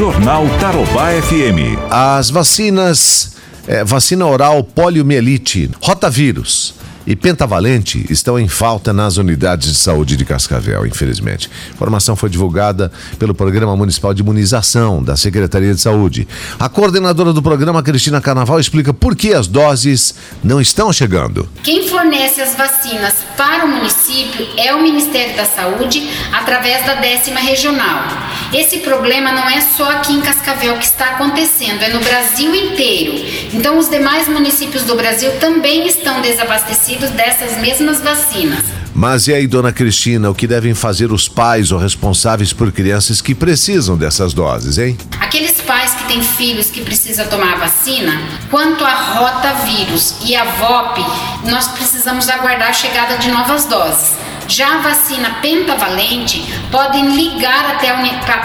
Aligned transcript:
Jornal 0.00 0.46
Tarobá 0.58 1.10
FM. 1.10 1.76
As 1.90 2.30
vacinas, 2.30 3.36
é, 3.68 3.84
vacina 3.84 4.26
oral 4.26 4.64
poliomielite, 4.64 5.70
rotavírus 5.78 6.74
e 7.06 7.14
pentavalente 7.14 8.06
estão 8.08 8.38
em 8.38 8.48
falta 8.48 8.94
nas 8.94 9.18
unidades 9.18 9.68
de 9.68 9.74
saúde 9.74 10.16
de 10.16 10.24
Cascavel, 10.24 10.86
infelizmente. 10.86 11.50
A 11.68 11.74
informação 11.74 12.16
foi 12.16 12.30
divulgada 12.30 12.90
pelo 13.18 13.34
Programa 13.34 13.76
Municipal 13.76 14.14
de 14.14 14.22
Imunização 14.22 15.02
da 15.02 15.18
Secretaria 15.18 15.74
de 15.74 15.80
Saúde. 15.82 16.26
A 16.58 16.66
coordenadora 16.70 17.34
do 17.34 17.42
programa, 17.42 17.82
Cristina 17.82 18.22
Carnaval, 18.22 18.58
explica 18.58 18.94
por 18.94 19.14
que 19.14 19.34
as 19.34 19.46
doses 19.46 20.14
não 20.42 20.62
estão 20.62 20.90
chegando. 20.94 21.46
Quem 21.62 21.86
fornece 21.86 22.40
as 22.40 22.56
vacinas 22.56 23.16
para 23.36 23.66
o 23.66 23.68
município 23.68 24.46
é 24.56 24.74
o 24.74 24.82
Ministério 24.82 25.36
da 25.36 25.44
Saúde 25.44 26.08
através 26.32 26.86
da 26.86 26.94
décima 26.94 27.40
regional. 27.40 28.29
Esse 28.52 28.78
problema 28.78 29.30
não 29.30 29.48
é 29.48 29.60
só 29.60 29.88
aqui 29.92 30.12
em 30.12 30.20
Cascavel 30.20 30.76
que 30.76 30.84
está 30.84 31.10
acontecendo, 31.10 31.82
é 31.82 31.88
no 31.88 32.00
Brasil 32.00 32.52
inteiro. 32.52 33.14
Então, 33.52 33.78
os 33.78 33.88
demais 33.88 34.26
municípios 34.26 34.82
do 34.82 34.96
Brasil 34.96 35.30
também 35.38 35.86
estão 35.86 36.20
desabastecidos 36.20 37.10
dessas 37.10 37.58
mesmas 37.58 38.00
vacinas. 38.00 38.64
Mas 38.92 39.28
e 39.28 39.32
aí, 39.32 39.46
dona 39.46 39.72
Cristina, 39.72 40.28
o 40.28 40.34
que 40.34 40.48
devem 40.48 40.74
fazer 40.74 41.12
os 41.12 41.28
pais 41.28 41.70
ou 41.70 41.78
responsáveis 41.78 42.52
por 42.52 42.72
crianças 42.72 43.22
que 43.22 43.36
precisam 43.36 43.96
dessas 43.96 44.34
doses, 44.34 44.78
hein? 44.78 44.98
Aqueles 45.20 45.60
pais 45.60 45.94
que 45.94 46.04
têm 46.08 46.20
filhos 46.20 46.70
que 46.70 46.80
precisam 46.80 47.26
tomar 47.28 47.54
a 47.54 47.56
vacina, 47.56 48.20
quanto 48.50 48.84
a 48.84 48.94
rotavírus 48.94 50.16
e 50.24 50.34
a 50.34 50.44
VOP, 50.44 51.00
nós 51.48 51.68
precisamos 51.68 52.28
aguardar 52.28 52.70
a 52.70 52.72
chegada 52.72 53.16
de 53.16 53.30
novas 53.30 53.64
doses. 53.66 54.12
Já 54.50 54.74
a 54.74 54.78
vacina 54.78 55.38
pentavalente 55.40 56.42
podem 56.72 57.14
ligar 57.14 57.66
até 57.66 57.92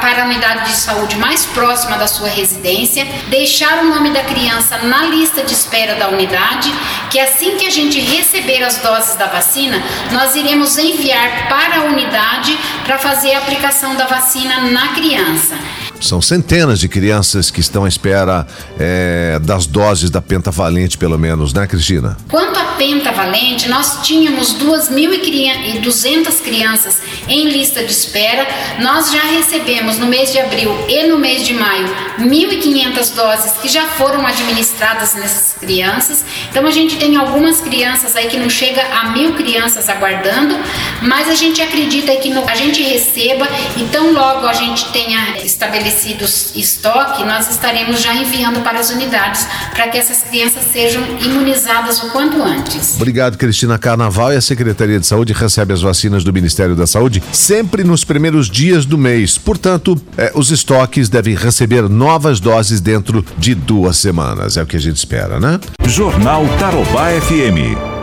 para 0.00 0.22
a 0.22 0.24
unidade 0.24 0.70
de 0.70 0.76
saúde 0.78 1.18
mais 1.18 1.44
próxima 1.44 1.98
da 1.98 2.06
sua 2.06 2.30
residência, 2.30 3.04
deixar 3.28 3.80
o 3.80 3.84
nome 3.84 4.08
da 4.08 4.24
criança 4.24 4.78
na 4.78 5.04
lista 5.04 5.42
de 5.42 5.52
espera 5.52 5.96
da 5.96 6.08
unidade, 6.08 6.72
que 7.10 7.20
assim 7.20 7.58
que 7.58 7.66
a 7.66 7.70
gente 7.70 8.00
receber 8.00 8.62
as 8.62 8.78
doses 8.78 9.14
da 9.16 9.26
vacina, 9.26 9.82
nós 10.10 10.34
iremos 10.34 10.78
enviar 10.78 11.50
para 11.50 11.80
a 11.80 11.84
unidade 11.84 12.58
para 12.82 12.98
fazer 12.98 13.34
a 13.34 13.38
aplicação 13.38 13.94
da 13.94 14.06
vacina 14.06 14.62
na 14.70 14.94
criança. 14.94 15.54
São 16.00 16.22
centenas 16.22 16.80
de 16.80 16.88
crianças 16.88 17.50
que 17.50 17.60
estão 17.60 17.84
à 17.84 17.88
espera 17.88 18.46
é, 18.78 19.38
das 19.42 19.66
doses 19.66 20.08
da 20.08 20.22
pentavalente, 20.22 20.96
pelo 20.96 21.18
menos, 21.18 21.52
né, 21.52 21.66
Cristina? 21.66 22.16
Quanto 22.30 22.58
à 22.58 22.64
pentavalente, 22.78 23.68
nós 23.68 23.98
tínhamos 24.02 24.54
2.200 24.54 26.40
crianças 26.42 26.96
em 27.28 27.50
lista 27.50 27.84
de 27.84 27.92
espera. 27.92 28.48
Nós 28.78 29.12
já 29.12 29.20
recebemos 29.20 29.98
no 29.98 30.06
mês 30.06 30.32
de 30.32 30.38
abril 30.38 30.74
e 30.88 31.06
no 31.06 31.18
mês 31.18 31.46
de 31.46 31.52
maio 31.52 31.86
1.500 32.18 33.14
doses 33.14 33.52
que 33.60 33.68
já 33.68 33.86
foram 33.86 34.26
administradas 34.26 35.14
nessas 35.14 35.52
crianças. 35.60 36.24
Então 36.50 36.66
a 36.66 36.70
gente 36.70 36.96
tem 36.96 37.16
algumas 37.16 37.60
crianças 37.60 38.16
aí 38.16 38.26
que 38.28 38.38
não 38.38 38.48
chega 38.48 38.82
a 38.82 39.10
mil 39.10 39.34
crianças 39.34 39.86
aguardando, 39.90 40.58
mas 41.02 41.28
a 41.28 41.34
gente 41.34 41.60
acredita 41.60 42.16
que 42.16 42.30
no, 42.30 42.48
a 42.48 42.54
gente 42.54 42.82
receba 42.82 43.46
e 43.76 43.84
tão 43.92 44.14
logo 44.14 44.46
a 44.46 44.54
gente 44.54 44.90
tenha 44.92 45.36
estabelecido 45.44 45.89
estabelecido 45.90 46.24
estoque, 46.58 47.24
nós 47.24 47.50
estaremos 47.50 48.00
já 48.00 48.14
enviando 48.14 48.62
para 48.62 48.78
as 48.78 48.90
unidades 48.90 49.46
para 49.70 49.88
que 49.88 49.98
essas 49.98 50.22
crianças 50.22 50.64
sejam 50.72 51.02
imunizadas 51.20 52.02
o 52.02 52.10
quanto 52.10 52.40
antes. 52.42 52.96
Obrigado, 52.96 53.36
Cristina 53.36 53.78
Carnaval. 53.78 54.32
E 54.32 54.36
a 54.36 54.40
Secretaria 54.40 55.00
de 55.00 55.06
Saúde 55.06 55.32
recebe 55.32 55.72
as 55.74 55.82
vacinas 55.82 56.22
do 56.22 56.32
Ministério 56.32 56.76
da 56.76 56.86
Saúde 56.86 57.22
sempre 57.32 57.82
nos 57.82 58.04
primeiros 58.04 58.48
dias 58.48 58.86
do 58.86 58.96
mês. 58.96 59.36
Portanto, 59.36 60.00
eh, 60.16 60.32
os 60.34 60.50
estoques 60.50 61.08
devem 61.08 61.34
receber 61.34 61.88
novas 61.88 62.40
doses 62.40 62.80
dentro 62.80 63.24
de 63.36 63.54
duas 63.54 63.96
semanas. 63.96 64.56
É 64.56 64.62
o 64.62 64.66
que 64.66 64.76
a 64.76 64.80
gente 64.80 64.96
espera, 64.96 65.40
né? 65.40 65.58
Jornal 65.86 66.46
Tarobá 66.58 67.08
FM. 67.20 67.99